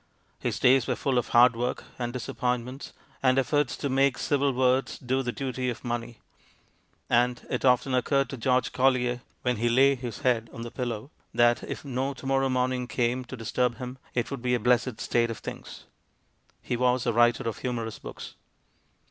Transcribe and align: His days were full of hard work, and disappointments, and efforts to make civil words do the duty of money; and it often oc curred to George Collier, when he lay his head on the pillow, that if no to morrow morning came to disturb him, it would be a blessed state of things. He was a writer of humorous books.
His 0.39 0.57
days 0.57 0.87
were 0.87 0.95
full 0.95 1.19
of 1.19 1.27
hard 1.27 1.55
work, 1.55 1.83
and 1.99 2.11
disappointments, 2.11 2.91
and 3.21 3.37
efforts 3.37 3.77
to 3.77 3.87
make 3.87 4.17
civil 4.17 4.51
words 4.51 4.97
do 4.97 5.21
the 5.21 5.31
duty 5.31 5.69
of 5.69 5.83
money; 5.85 6.17
and 7.07 7.45
it 7.51 7.63
often 7.63 7.93
oc 7.93 8.05
curred 8.09 8.27
to 8.29 8.35
George 8.37 8.71
Collier, 8.71 9.21
when 9.43 9.57
he 9.57 9.69
lay 9.69 9.93
his 9.93 10.21
head 10.21 10.49
on 10.51 10.63
the 10.63 10.71
pillow, 10.71 11.11
that 11.35 11.61
if 11.61 11.85
no 11.85 12.15
to 12.15 12.25
morrow 12.25 12.49
morning 12.49 12.87
came 12.87 13.23
to 13.25 13.37
disturb 13.37 13.77
him, 13.77 13.99
it 14.15 14.31
would 14.31 14.41
be 14.41 14.55
a 14.55 14.59
blessed 14.59 14.99
state 14.99 15.29
of 15.29 15.37
things. 15.37 15.83
He 16.63 16.75
was 16.75 17.05
a 17.05 17.13
writer 17.13 17.43
of 17.47 17.59
humorous 17.59 17.99
books. 17.99 18.33